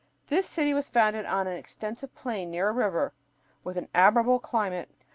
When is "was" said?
0.73-0.89